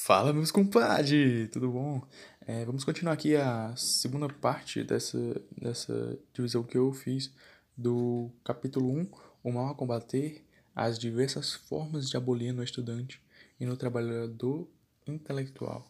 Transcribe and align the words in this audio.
Fala, 0.00 0.32
meus 0.32 0.52
compadres, 0.52 1.50
tudo 1.50 1.72
bom? 1.72 2.00
É, 2.46 2.64
vamos 2.64 2.84
continuar 2.84 3.12
aqui 3.12 3.34
a 3.34 3.74
segunda 3.76 4.28
parte 4.28 4.84
dessa, 4.84 5.18
dessa 5.60 6.16
divisão 6.32 6.62
que 6.62 6.78
eu 6.78 6.92
fiz 6.92 7.30
do 7.76 8.30
capítulo 8.44 8.90
1, 8.90 9.10
O 9.42 9.52
Mal 9.52 9.72
a 9.72 9.74
Combater, 9.74 10.42
as 10.74 11.00
diversas 11.00 11.52
formas 11.52 12.08
de 12.08 12.16
abolir 12.16 12.52
no 12.52 12.62
estudante 12.62 13.20
e 13.58 13.66
no 13.66 13.76
trabalhador 13.76 14.68
intelectual. 15.04 15.84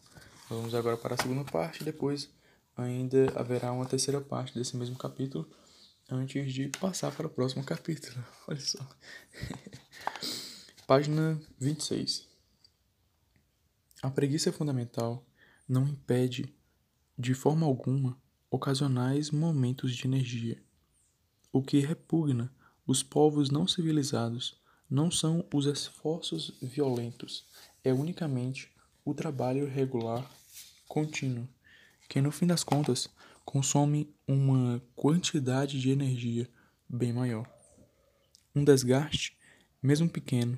Vamos 0.49 0.73
agora 0.73 0.97
para 0.97 1.13
a 1.13 1.17
segunda 1.17 1.49
parte, 1.49 1.83
depois 1.83 2.29
ainda 2.75 3.31
haverá 3.35 3.71
uma 3.71 3.85
terceira 3.85 4.19
parte 4.19 4.57
desse 4.57 4.75
mesmo 4.75 4.97
capítulo, 4.97 5.47
antes 6.09 6.51
de 6.51 6.67
passar 6.67 7.11
para 7.11 7.27
o 7.27 7.29
próximo 7.29 7.63
capítulo. 7.63 8.17
Olha 8.49 8.59
só. 8.59 8.79
Página 10.87 11.39
26. 11.59 12.28
A 14.01 14.09
preguiça 14.09 14.49
fundamental 14.53 15.25
não 15.67 15.85
impede, 15.85 16.55
de 17.17 17.33
forma 17.33 17.65
alguma, 17.65 18.17
ocasionais 18.49 19.29
momentos 19.29 19.93
de 19.93 20.07
energia. 20.07 20.63
O 21.51 21.61
que 21.61 21.79
repugna 21.79 22.49
os 22.87 23.03
povos 23.03 23.49
não 23.49 23.67
civilizados 23.67 24.57
não 24.89 25.11
são 25.11 25.45
os 25.53 25.65
esforços 25.65 26.57
violentos, 26.61 27.45
é 27.83 27.93
unicamente 27.93 28.71
o 29.03 29.13
trabalho 29.13 29.67
regular, 29.67 30.31
contínuo, 30.87 31.47
que 32.07 32.21
no 32.21 32.31
fim 32.31 32.47
das 32.47 32.63
contas 32.63 33.09
consome 33.43 34.15
uma 34.25 34.81
quantidade 34.95 35.79
de 35.79 35.89
energia 35.89 36.49
bem 36.87 37.11
maior. 37.11 37.45
Um 38.55 38.63
desgaste, 38.63 39.37
mesmo 39.83 40.09
pequeno, 40.09 40.57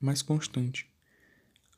mas 0.00 0.22
constante, 0.22 0.90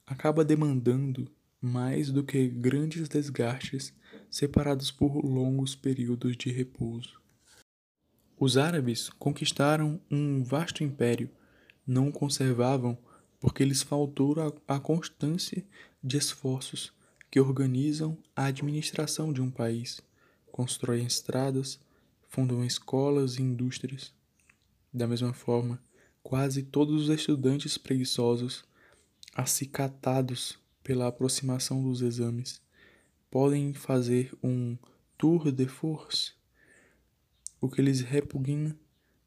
acaba 0.07 0.45
demandando 0.45 1.31
mais 1.61 2.11
do 2.11 2.25
que 2.25 2.49
grandes 2.49 3.09
desgastes 3.09 3.95
separados 4.29 4.91
por 4.91 5.25
longos 5.25 5.77
períodos 5.77 6.37
de 6.37 6.51
repouso. 6.51 7.21
Os 8.39 8.57
árabes 8.57 9.09
conquistaram 9.11 10.01
um 10.11 10.43
vasto 10.43 10.83
império, 10.83 11.31
não 11.87 12.09
o 12.09 12.13
conservavam 12.13 12.99
porque 13.39 13.65
lhes 13.65 13.83
faltou 13.83 14.35
a, 14.41 14.77
a 14.77 14.81
constância 14.81 15.65
de 16.03 16.17
esforços 16.17 16.93
que 17.31 17.41
organizam 17.41 18.19
a 18.35 18.47
administração 18.47 19.33
de 19.33 19.41
um 19.41 19.51
país, 19.51 20.01
constroem 20.51 21.07
estradas, 21.07 21.81
fundam 22.29 22.65
escolas 22.65 23.37
e 23.37 23.43
indústrias. 23.43 24.13
Da 24.93 25.07
mesma 25.07 25.33
forma, 25.33 25.83
quase 26.23 26.63
todos 26.63 27.03
os 27.03 27.09
estudantes 27.09 27.79
preguiçosos 27.79 28.65
acicatados 29.35 30.59
pela 30.83 31.07
aproximação 31.09 31.83
dos 31.83 32.03
exames, 32.03 32.61
podem 33.31 33.73
fazer 33.73 34.37
um 34.43 34.77
tour 35.17 35.51
de 35.51 35.67
force. 35.67 36.33
O 37.61 37.69
que 37.69 37.81
lhes 37.81 38.01
repugna 38.01 38.77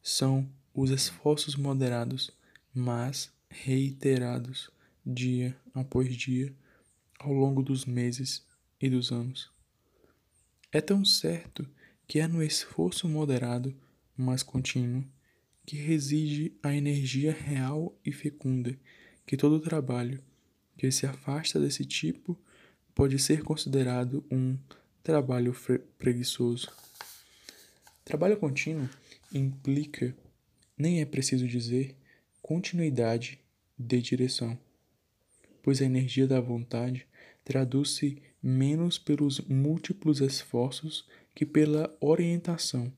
são 0.02 0.50
os 0.74 0.92
esforços 0.92 1.56
moderados, 1.56 2.32
mas 2.74 3.32
reiterados, 3.50 4.70
dia 5.06 5.58
após 5.74 6.16
dia, 6.16 6.54
ao 7.20 7.32
longo 7.32 7.64
dos 7.64 7.86
meses 7.86 8.46
e 8.80 8.90
dos 8.90 9.12
anos. 9.12 9.50
É 10.72 10.82
tão 10.82 11.06
certo 11.06 11.66
que 12.08 12.20
é 12.20 12.28
no 12.28 12.44
esforço 12.44 13.08
moderado, 13.08 13.76
mas 14.16 14.44
contínuo, 14.44 15.04
que 15.66 15.78
reside 15.78 16.54
a 16.62 16.76
energia 16.76 17.32
real 17.32 17.98
e 18.06 18.12
fecunda 18.12 18.78
que 19.26 19.38
todo 19.38 19.60
trabalho 19.60 20.22
que 20.78 20.92
se 20.92 21.06
afasta 21.06 21.60
desse 21.60 21.86
tipo 21.86 22.38
pode 22.94 23.18
ser 23.20 23.44
considerado 23.44 24.24
um 24.32 24.58
trabalho 25.04 25.56
preguiçoso. 25.98 26.72
Trabalho 28.04 28.38
contínuo 28.38 28.90
implica, 29.34 30.16
nem 30.78 31.02
é 31.02 31.06
preciso 31.06 31.48
dizer, 31.48 31.96
continuidade 32.42 33.40
de 33.78 34.02
direção, 34.02 34.58
pois 35.64 35.82
a 35.82 35.86
energia 35.86 36.28
da 36.28 36.40
vontade 36.40 37.08
traduz-se 37.44 38.22
menos 38.42 38.98
pelos 38.98 39.40
múltiplos 39.42 40.22
esforços 40.22 41.08
que 41.34 41.46
pela 41.46 41.96
orientação 42.00 42.92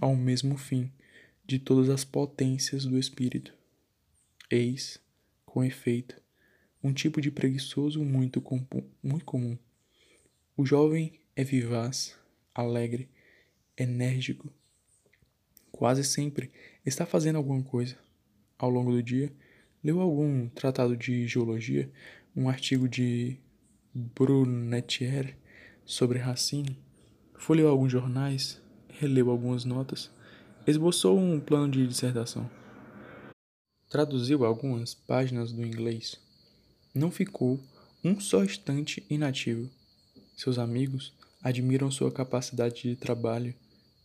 ao 0.00 0.16
mesmo 0.16 0.56
fim 0.56 0.90
de 1.46 1.58
todas 1.58 1.88
as 1.88 2.04
potências 2.04 2.84
do 2.84 2.98
espírito. 2.98 3.54
Eis 4.50 4.98
com 5.56 5.64
efeito, 5.64 6.20
um 6.84 6.92
tipo 6.92 7.18
de 7.18 7.30
preguiçoso 7.30 8.04
muito, 8.04 8.44
muito 9.02 9.24
comum. 9.24 9.56
O 10.54 10.66
jovem 10.66 11.18
é 11.34 11.42
vivaz, 11.42 12.14
alegre, 12.54 13.08
enérgico. 13.74 14.52
Quase 15.72 16.04
sempre 16.04 16.50
está 16.84 17.06
fazendo 17.06 17.36
alguma 17.36 17.62
coisa. 17.62 17.96
Ao 18.58 18.68
longo 18.68 18.92
do 18.92 19.02
dia, 19.02 19.32
leu 19.82 19.98
algum 19.98 20.46
tratado 20.50 20.94
de 20.94 21.26
geologia, 21.26 21.90
um 22.36 22.50
artigo 22.50 22.86
de 22.86 23.38
Brunetière 23.94 25.38
sobre 25.86 26.18
Racine, 26.18 26.78
folheou 27.34 27.70
alguns 27.70 27.90
jornais, 27.90 28.60
releu 28.90 29.30
algumas 29.30 29.64
notas, 29.64 30.10
esboçou 30.66 31.18
um 31.18 31.40
plano 31.40 31.70
de 31.70 31.86
dissertação. 31.86 32.55
Traduziu 33.88 34.44
algumas 34.44 34.94
páginas 34.94 35.52
do 35.52 35.64
inglês. 35.64 36.16
Não 36.92 37.10
ficou 37.10 37.60
um 38.02 38.18
só 38.18 38.42
instante 38.42 39.04
inativo. 39.08 39.70
Seus 40.36 40.58
amigos 40.58 41.12
admiram 41.40 41.90
sua 41.90 42.10
capacidade 42.10 42.82
de 42.82 42.96
trabalho 42.96 43.54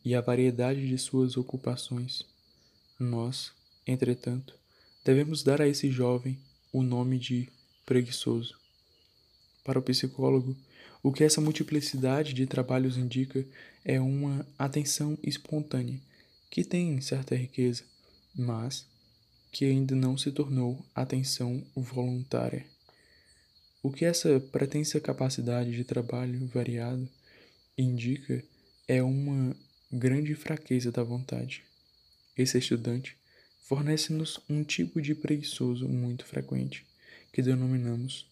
e 0.05 0.13
a 0.13 0.21
variedade 0.21 0.87
de 0.87 0.97
suas 0.99 1.35
ocupações. 1.35 2.23
Nós, 2.99 3.51
entretanto, 3.85 4.53
devemos 5.03 5.41
dar 5.41 5.59
a 5.59 5.67
esse 5.67 5.89
jovem 5.89 6.37
o 6.71 6.83
nome 6.83 7.17
de 7.17 7.49
preguiçoso. 7.83 8.55
Para 9.63 9.79
o 9.79 9.81
psicólogo, 9.81 10.55
o 11.01 11.11
que 11.11 11.23
essa 11.23 11.41
multiplicidade 11.41 12.33
de 12.33 12.45
trabalhos 12.45 12.97
indica 12.97 13.43
é 13.83 13.99
uma 13.99 14.45
atenção 14.59 15.17
espontânea, 15.23 15.99
que 16.51 16.63
tem 16.63 17.01
certa 17.01 17.35
riqueza, 17.35 17.83
mas 18.35 18.85
que 19.51 19.65
ainda 19.65 19.95
não 19.95 20.17
se 20.17 20.31
tornou 20.31 20.83
atenção 20.95 21.63
voluntária. 21.75 22.65
O 23.83 23.91
que 23.91 24.05
essa 24.05 24.39
pretensa 24.39 24.99
capacidade 24.99 25.71
de 25.71 25.83
trabalho 25.83 26.47
variado 26.47 27.09
indica 27.77 28.43
é 28.87 29.03
uma 29.03 29.55
grande 29.91 30.35
fraqueza 30.35 30.91
da 30.91 31.03
vontade. 31.03 31.63
Esse 32.37 32.57
estudante 32.57 33.17
fornece-nos 33.63 34.39
um 34.49 34.63
tipo 34.63 35.01
de 35.01 35.13
preguiçoso 35.13 35.87
muito 35.87 36.25
frequente, 36.25 36.85
que 37.33 37.41
denominamos 37.41 38.25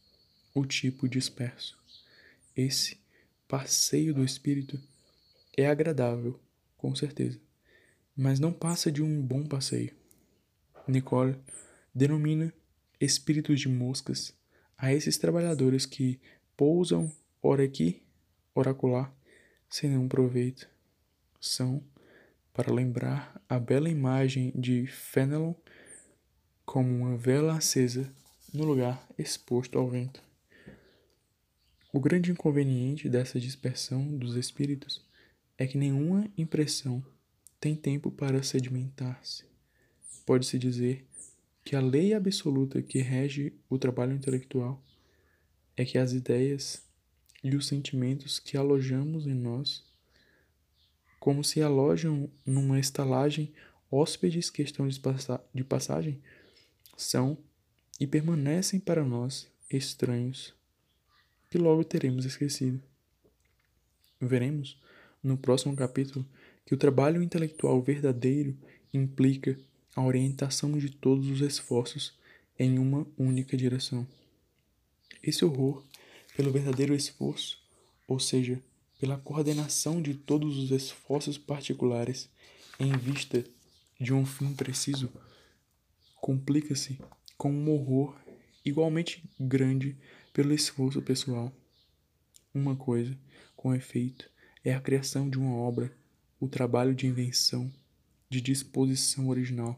o 0.53 0.66
tipo 0.66 1.08
disperso. 1.08 1.78
Esse 2.56 2.97
passeio 3.47 4.13
do 4.13 4.24
espírito 4.24 4.79
é 5.58 5.68
agradável, 5.68 6.40
com 6.78 6.96
certeza, 6.96 7.40
mas 8.16 8.40
não 8.40 8.53
passa 8.53 8.91
de 8.91 9.02
um 9.02 9.22
bom 9.22 9.44
passeio. 9.44 9.98
Nicole 10.89 11.38
denomina 11.94 12.53
espíritos 13.00 13.59
de 13.59 13.69
moscas 13.69 14.33
a 14.77 14.94
esses 14.94 15.17
trabalhadores 15.17 15.85
que 15.85 16.19
pousam 16.55 17.11
ora 17.41 17.63
aqui, 17.63 18.01
ora 18.53 18.72
acolá, 18.72 19.13
sem 19.69 19.89
nenhum 19.89 20.07
proveito. 20.07 20.69
São, 21.39 21.83
para 22.53 22.73
lembrar 22.73 23.41
a 23.47 23.59
bela 23.59 23.89
imagem 23.89 24.51
de 24.55 24.88
Fenelon 24.88 25.53
como 26.66 26.89
uma 26.89 27.17
vela 27.17 27.57
acesa 27.57 28.11
no 28.53 28.66
lugar 28.66 29.07
exposto 29.17 29.78
ao 29.78 29.89
vento. 29.89 30.22
O 31.91 31.99
grande 31.99 32.31
inconveniente 32.31 33.09
dessa 33.09 33.40
dispersão 33.40 34.17
dos 34.17 34.35
espíritos 34.35 35.05
é 35.58 35.66
que 35.66 35.78
nenhuma 35.78 36.29
impressão 36.37 37.03
tem 37.59 37.75
tempo 37.75 38.11
para 38.11 38.43
sedimentar-se 38.43 39.48
pode-se 40.29 40.59
dizer 40.59 41.08
que 41.64 41.76
a 41.76 41.81
lei 41.81 42.14
absoluta 42.14 42.84
que 42.84 42.99
rege 42.99 43.52
o 43.67 43.79
trabalho 43.79 44.14
intelectual 44.14 44.79
é 45.76 45.84
que 45.84 45.97
as 45.97 46.11
ideias 46.11 46.84
e 47.43 47.55
os 47.55 47.66
sentimentos 47.66 48.37
que 48.37 48.55
alojamos 48.55 49.26
em 49.26 49.34
nós, 49.34 49.84
como 51.20 51.43
se 51.43 51.64
alojam 51.64 52.29
numa 52.46 52.79
estalagem 52.79 53.52
hóspedes 53.90 54.52
que 54.52 54.61
estão 54.61 54.87
de 54.87 55.64
passagem, 55.64 56.22
são 56.96 57.35
e 57.99 58.05
permanecem 58.05 58.79
para 58.79 59.03
nós 59.03 59.52
estranhos, 59.67 60.53
que 61.49 61.58
logo 61.58 61.84
teremos 61.84 62.23
esquecido. 62.23 62.79
Veremos 64.22 64.79
no 65.23 65.40
próximo 65.40 65.76
capítulo 65.76 66.23
que 66.67 66.76
o 66.76 66.78
trabalho 66.78 67.23
intelectual 67.23 67.81
verdadeiro 67.81 68.55
implica 68.93 69.59
a 69.99 70.05
orientação 70.05 70.78
de 70.78 70.90
todos 70.90 71.28
os 71.29 71.41
esforços 71.41 72.17
em 72.57 72.79
uma 72.79 73.05
única 73.17 73.57
direção. 73.57 74.07
Esse 75.22 75.43
horror 75.43 75.84
pelo 76.37 76.53
verdadeiro 76.53 76.96
esforço, 76.96 77.61
ou 78.07 78.17
seja, 78.17 78.63
pela 78.97 79.17
coordenação 79.17 80.01
de 80.01 80.13
todos 80.13 80.57
os 80.57 80.72
esforços 80.72 81.37
particulares 81.37 82.29
em 82.79 82.93
vista 82.97 83.43
de 83.99 84.13
um 84.13 84.25
fim 84.25 84.53
preciso, 84.53 85.11
complica-se 86.16 86.97
com 87.37 87.52
um 87.52 87.69
horror 87.69 88.16
igualmente 88.63 89.22
grande 89.37 89.97
pelo 90.31 90.53
esforço 90.53 91.02
pessoal. 91.02 91.52
Uma 92.53 92.73
coisa, 92.73 93.17
com 93.53 93.75
efeito, 93.75 94.29
é 94.63 94.73
a 94.73 94.79
criação 94.79 95.29
de 95.29 95.37
uma 95.37 95.55
obra, 95.55 95.93
o 96.40 96.47
trabalho 96.47 96.95
de 96.95 97.05
invenção, 97.05 97.69
de 98.29 98.40
disposição 98.40 99.28
original, 99.28 99.78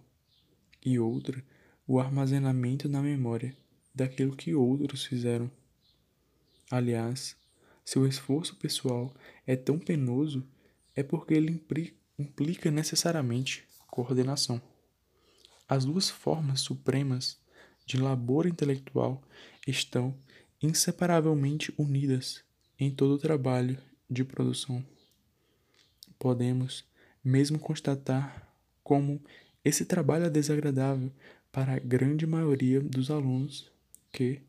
e 0.84 1.00
outra, 1.00 1.44
o 1.88 2.00
armazenamento 2.00 2.88
na 2.88 3.02
memória 3.02 3.56
daquilo 3.94 4.36
que 4.36 4.56
outros 4.56 5.06
fizeram. 5.06 5.52
Aliás, 6.70 7.36
seu 7.84 8.08
esforço 8.08 8.56
pessoal 8.56 9.14
é 9.46 9.56
tão 9.56 9.78
penoso 9.78 10.48
é 10.96 11.04
porque 11.04 11.34
ele 11.34 11.62
implica 12.18 12.72
necessariamente 12.72 13.66
coordenação. 13.88 14.62
As 15.68 15.86
duas 15.86 16.10
formas 16.10 16.62
supremas 16.62 17.40
de 17.86 17.98
labor 17.98 18.46
intelectual 18.46 19.22
estão 19.68 20.18
inseparavelmente 20.62 21.74
unidas 21.78 22.44
em 22.80 22.90
todo 22.94 23.16
o 23.16 23.20
trabalho 23.20 23.78
de 24.10 24.24
produção. 24.24 24.86
Podemos 26.20 26.86
mesmo 27.24 27.58
constatar 27.60 28.54
como 28.84 29.24
esse 29.64 29.86
trabalho 29.86 30.26
é 30.26 30.30
desagradável 30.30 31.12
para 31.52 31.74
a 31.74 31.80
grande 31.80 32.26
maioria 32.26 32.82
dos 32.82 33.12
alunos 33.12 33.72
que, 34.12 34.42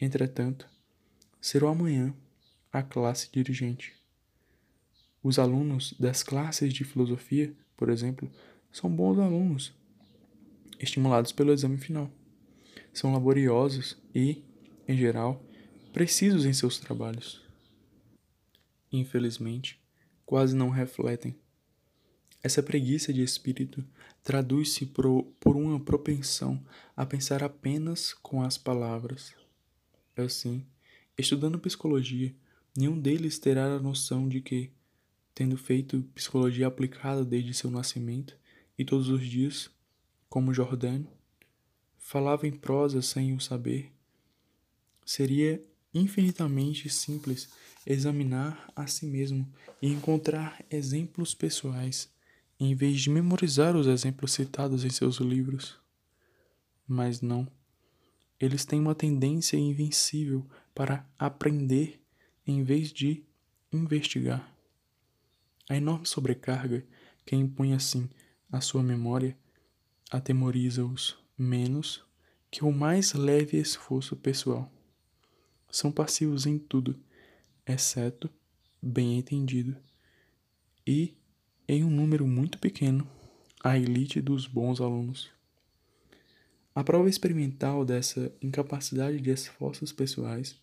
entretanto, 0.00 0.68
serão 1.40 1.68
amanhã 1.68 2.14
a 2.72 2.82
classe 2.82 3.28
dirigente. 3.30 3.94
Os 5.22 5.38
alunos 5.38 5.94
das 5.98 6.22
classes 6.22 6.72
de 6.72 6.84
filosofia, 6.84 7.52
por 7.76 7.90
exemplo, 7.90 8.30
são 8.72 8.90
bons 8.90 9.18
alunos, 9.18 9.74
estimulados 10.78 11.32
pelo 11.32 11.52
exame 11.52 11.76
final. 11.76 12.10
São 12.92 13.12
laboriosos 13.12 13.96
e, 14.14 14.42
em 14.88 14.96
geral, 14.96 15.42
precisos 15.92 16.46
em 16.46 16.52
seus 16.52 16.78
trabalhos. 16.78 17.44
Infelizmente, 18.90 19.78
quase 20.24 20.54
não 20.54 20.70
refletem. 20.70 21.34
Essa 22.46 22.62
preguiça 22.62 23.12
de 23.12 23.24
espírito 23.24 23.84
traduz-se 24.22 24.86
por 24.86 25.56
uma 25.56 25.80
propensão 25.80 26.64
a 26.96 27.04
pensar 27.04 27.42
apenas 27.42 28.14
com 28.14 28.40
as 28.40 28.56
palavras. 28.56 29.34
Assim, 30.16 30.64
estudando 31.18 31.58
psicologia, 31.58 32.32
nenhum 32.78 33.00
deles 33.00 33.40
terá 33.40 33.64
a 33.64 33.80
noção 33.80 34.28
de 34.28 34.40
que, 34.40 34.70
tendo 35.34 35.56
feito 35.56 36.04
psicologia 36.14 36.68
aplicada 36.68 37.24
desde 37.24 37.52
seu 37.52 37.68
nascimento 37.68 38.38
e 38.78 38.84
todos 38.84 39.08
os 39.08 39.26
dias, 39.26 39.68
como 40.28 40.54
Jordan, 40.54 41.02
falava 41.98 42.46
em 42.46 42.52
prosa 42.52 43.02
sem 43.02 43.34
o 43.34 43.40
saber, 43.40 43.90
seria 45.04 45.60
infinitamente 45.92 46.88
simples 46.88 47.48
examinar 47.84 48.72
a 48.76 48.86
si 48.86 49.04
mesmo 49.04 49.52
e 49.82 49.88
encontrar 49.88 50.64
exemplos 50.70 51.34
pessoais, 51.34 52.14
em 52.58 52.74
vez 52.74 53.00
de 53.00 53.10
memorizar 53.10 53.76
os 53.76 53.86
exemplos 53.86 54.32
citados 54.32 54.84
em 54.84 54.90
seus 54.90 55.16
livros. 55.16 55.78
Mas 56.86 57.20
não. 57.20 57.46
Eles 58.38 58.64
têm 58.64 58.80
uma 58.80 58.94
tendência 58.94 59.56
invencível 59.56 60.46
para 60.74 61.08
aprender 61.18 62.00
em 62.46 62.62
vez 62.62 62.92
de 62.92 63.24
investigar. 63.72 64.52
A 65.68 65.76
enorme 65.76 66.06
sobrecarga 66.06 66.86
que 67.24 67.34
impõe 67.34 67.72
assim 67.72 68.08
a 68.50 68.60
sua 68.60 68.82
memória 68.82 69.36
atemoriza-os 70.10 71.18
menos 71.36 72.04
que 72.50 72.64
o 72.64 72.72
mais 72.72 73.12
leve 73.12 73.58
esforço 73.58 74.16
pessoal. 74.16 74.72
São 75.70 75.90
passivos 75.90 76.46
em 76.46 76.58
tudo, 76.58 76.98
exceto, 77.66 78.30
bem 78.80 79.18
entendido, 79.18 79.76
e, 80.86 81.16
em 81.68 81.82
um 81.82 81.90
número 81.90 82.26
muito 82.26 82.58
pequeno, 82.58 83.06
a 83.62 83.76
elite 83.76 84.20
dos 84.20 84.46
bons 84.46 84.80
alunos. 84.80 85.30
A 86.72 86.84
prova 86.84 87.08
experimental 87.08 87.84
dessa 87.84 88.32
incapacidade 88.40 89.20
de 89.20 89.30
esforços 89.30 89.92
pessoais 89.92 90.56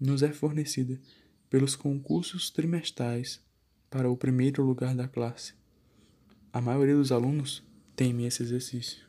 nos 0.00 0.22
é 0.22 0.32
fornecida 0.32 0.98
pelos 1.48 1.76
concursos 1.76 2.50
trimestrais 2.50 3.40
para 3.88 4.10
o 4.10 4.16
primeiro 4.16 4.64
lugar 4.64 4.94
da 4.94 5.06
classe. 5.06 5.54
A 6.52 6.60
maioria 6.60 6.96
dos 6.96 7.12
alunos 7.12 7.62
teme 7.94 8.26
esse 8.26 8.42
exercício. 8.42 9.04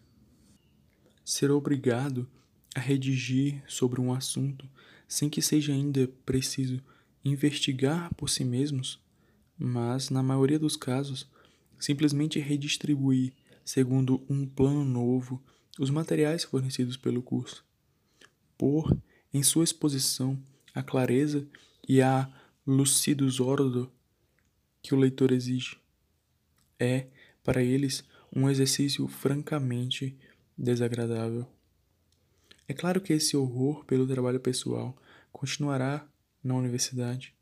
Ser 1.24 1.50
obrigado 1.50 2.30
a 2.75 2.80
redigir 2.80 3.63
sobre 3.68 4.00
um 4.00 4.13
assunto 4.13 4.69
sem 5.07 5.28
que 5.28 5.42
seja 5.42 5.74
ainda 5.74 6.07
preciso 6.24 6.80
investigar 7.24 8.13
por 8.13 8.30
si 8.30 8.44
mesmos, 8.44 9.00
mas, 9.57 10.10
na 10.10 10.22
maioria 10.22 10.60
dos 10.60 10.75
casos, 10.75 11.30
simplesmente 11.80 12.40
redistribuir, 12.40 13.34
segundo 13.63 14.24
um 14.30 14.46
plano 14.46 14.84
novo, 14.84 15.44
os 15.80 15.90
materiais 15.90 16.44
fornecidos 16.44 16.98
pelo 16.98 17.22
curso. 17.22 17.66
Pôr 18.57 18.96
em 19.34 19.44
sua 19.44 19.63
exposição 19.63 20.42
a 20.74 20.81
clareza 20.81 21.48
e 21.88 22.02
a 22.02 22.31
lucidus 22.66 23.40
ordo 23.40 23.92
que 24.81 24.94
o 24.94 24.98
leitor 24.98 25.31
exige. 25.31 25.78
É, 26.80 27.07
para 27.44 27.63
eles, 27.63 28.04
um 28.36 28.50
exercício 28.50 29.07
francamente 29.07 30.18
desagradável. 30.57 31.48
É 32.68 32.74
claro 32.74 33.00
que 33.00 33.13
esse 33.13 33.38
horror 33.38 33.86
pelo 33.86 34.07
trabalho 34.07 34.40
pessoal 34.40 34.96
continuará 35.31 36.07
na 36.44 36.56
universidade. 36.56 37.34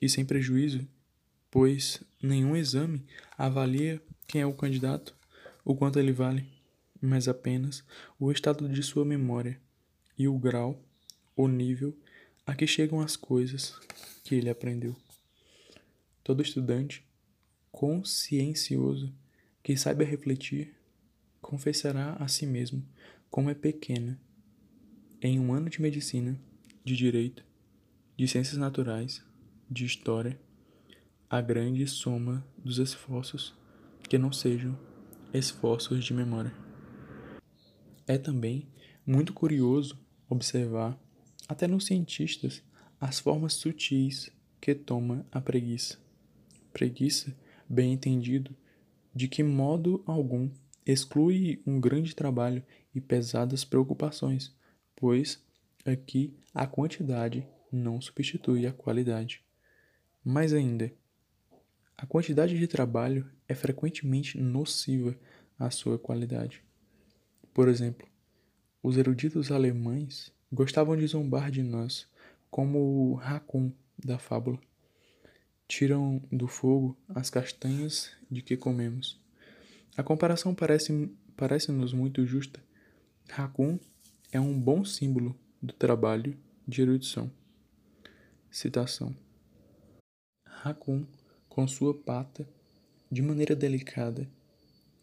E 0.00 0.08
sem 0.08 0.24
prejuízo, 0.24 0.86
pois 1.50 2.02
nenhum 2.22 2.56
exame 2.56 3.04
avalia 3.36 4.02
quem 4.26 4.40
é 4.40 4.46
o 4.46 4.54
candidato, 4.54 5.14
o 5.64 5.74
quanto 5.74 5.98
ele 5.98 6.12
vale, 6.12 6.46
mas 7.00 7.28
apenas 7.28 7.84
o 8.18 8.30
estado 8.30 8.68
de 8.68 8.82
sua 8.82 9.04
memória 9.04 9.60
e 10.18 10.28
o 10.28 10.38
grau, 10.38 10.82
o 11.36 11.46
nível 11.46 11.96
a 12.46 12.54
que 12.54 12.66
chegam 12.66 13.00
as 13.00 13.16
coisas 13.16 13.78
que 14.24 14.34
ele 14.34 14.50
aprendeu. 14.50 14.96
Todo 16.24 16.42
estudante 16.42 17.04
consciencioso 17.70 19.14
que 19.62 19.76
saiba 19.76 20.04
refletir 20.04 20.74
confessará 21.40 22.14
a 22.14 22.26
si 22.26 22.46
mesmo 22.46 22.84
como 23.30 23.50
é 23.50 23.54
pequena 23.54 24.20
em 25.20 25.38
um 25.38 25.52
ano 25.52 25.68
de 25.68 25.80
medicina, 25.80 26.38
de 26.84 26.96
direito, 26.96 27.44
de 28.16 28.26
ciências 28.26 28.56
naturais, 28.56 29.22
de 29.70 29.84
história, 29.84 30.40
a 31.30 31.42
grande 31.42 31.86
soma 31.86 32.42
dos 32.56 32.78
esforços 32.78 33.54
que 34.08 34.16
não 34.16 34.32
sejam 34.32 34.78
esforços 35.32 36.02
de 36.02 36.14
memória. 36.14 36.54
É 38.06 38.16
também 38.16 38.66
muito 39.06 39.34
curioso 39.34 39.98
observar, 40.26 40.98
até 41.46 41.66
nos 41.66 41.84
cientistas, 41.84 42.62
as 42.98 43.18
formas 43.18 43.52
sutis 43.52 44.30
que 44.58 44.74
toma 44.74 45.26
a 45.30 45.38
preguiça. 45.38 45.98
Preguiça, 46.72 47.36
bem 47.68 47.92
entendido, 47.92 48.56
de 49.14 49.28
que 49.28 49.42
modo 49.42 50.02
algum 50.06 50.50
exclui 50.86 51.62
um 51.66 51.78
grande 51.78 52.16
trabalho 52.16 52.64
e 52.94 53.02
pesadas 53.02 53.66
preocupações, 53.66 54.56
pois 54.96 55.44
aqui 55.84 56.34
a 56.54 56.66
quantidade 56.66 57.46
não 57.70 58.00
substitui 58.00 58.66
a 58.66 58.72
qualidade. 58.72 59.42
Mais 60.24 60.54
ainda, 60.54 60.90
a 62.00 62.06
quantidade 62.06 62.56
de 62.56 62.68
trabalho 62.68 63.28
é 63.48 63.56
frequentemente 63.56 64.40
nociva 64.40 65.16
à 65.58 65.68
sua 65.68 65.98
qualidade. 65.98 66.62
Por 67.52 67.68
exemplo, 67.68 68.06
os 68.80 68.96
eruditos 68.96 69.50
alemães 69.50 70.32
gostavam 70.52 70.96
de 70.96 71.04
zombar 71.08 71.50
de 71.50 71.60
nós 71.60 72.08
como 72.48 72.78
o 72.78 73.14
racun 73.14 73.72
da 73.98 74.16
fábula. 74.16 74.60
Tiram 75.66 76.22
do 76.30 76.46
fogo 76.46 76.96
as 77.08 77.30
castanhas 77.30 78.12
de 78.30 78.42
que 78.42 78.56
comemos. 78.56 79.20
A 79.96 80.02
comparação 80.04 80.54
parece 80.54 81.10
parece-nos 81.36 81.92
muito 81.92 82.24
justa. 82.24 82.62
Racun 83.28 83.76
é 84.30 84.40
um 84.40 84.58
bom 84.58 84.84
símbolo 84.84 85.36
do 85.60 85.72
trabalho 85.72 86.38
de 86.66 86.80
erudição. 86.80 87.28
Citação: 88.50 89.16
Racun, 90.44 91.04
com 91.58 91.66
sua 91.66 91.92
pata, 91.92 92.48
de 93.10 93.20
maneira 93.20 93.56
delicada, 93.56 94.30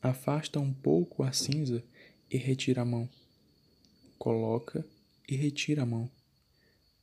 afasta 0.01 0.57
um 0.57 0.74
pouco 0.74 1.21
a 1.21 1.33
cinza 1.33 1.83
e 2.31 2.38
retira 2.38 2.83
a 2.83 2.85
mão. 2.85 3.09
Coloca 4.17 4.85
e 5.27 5.35
retira 5.35 5.83
a 5.83 5.85
mão 5.85 6.09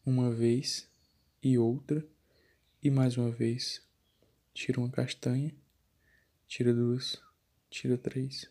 uma 0.06 0.30
vez 0.30 0.88
e 1.42 1.58
outra, 1.58 2.02
e 2.82 2.90
mais 2.90 3.18
uma 3.18 3.30
vez. 3.30 3.82
Tira 4.54 4.80
uma 4.80 4.88
castanha, 4.88 5.54
tira 6.48 6.72
duas, 6.72 7.20
tira 7.68 7.98
três. 7.98 8.50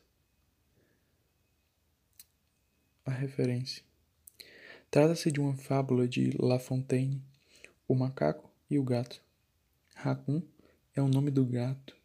A 3.04 3.10
referência. 3.10 3.84
Trata-se 4.92 5.32
de 5.32 5.40
uma 5.40 5.56
fábula 5.56 6.08
de 6.08 6.38
La 6.38 6.60
Fontaine, 6.60 7.24
o 7.88 7.96
macaco 7.96 8.48
e 8.70 8.78
o 8.78 8.84
gato. 8.84 9.20
Raccoon 9.96 10.44
é 10.96 11.02
o 11.02 11.08
nome 11.08 11.32
do 11.32 11.46
gato, 11.46 11.96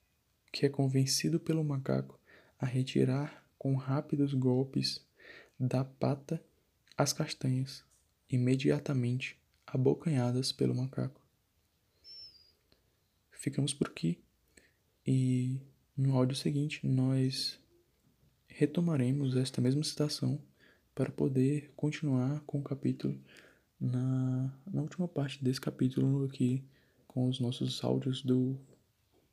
que 0.52 0.64
é 0.64 0.68
convencido 0.68 1.40
pelo 1.40 1.64
macaco 1.64 2.20
a 2.58 2.66
retirar 2.66 3.44
com 3.58 3.74
rápidos 3.74 4.32
golpes 4.32 5.04
da 5.58 5.84
pata 5.84 6.42
as 6.96 7.12
castanhas, 7.12 7.84
imediatamente 8.30 9.38
abocanhadas 9.66 10.52
pelo 10.52 10.74
macaco. 10.74 11.20
Ficamos 13.32 13.74
por 13.74 13.88
aqui 13.88 14.18
e 15.06 15.60
no 15.96 16.16
áudio 16.16 16.36
seguinte 16.36 16.86
nós 16.86 17.60
retomaremos 18.46 19.36
esta 19.36 19.60
mesma 19.60 19.84
citação 19.84 20.40
para 20.94 21.10
poder 21.10 21.72
continuar 21.76 22.40
com 22.46 22.58
o 22.60 22.62
capítulo 22.62 23.20
na, 23.78 24.50
na 24.66 24.80
última 24.80 25.06
parte 25.06 25.44
desse 25.44 25.60
capítulo 25.60 26.24
aqui 26.24 26.64
com 27.06 27.28
os 27.28 27.38
nossos 27.38 27.82
áudios 27.84 28.22
do 28.22 28.58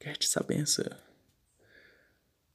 Cast 0.04 0.28
Sabença. 0.28 0.98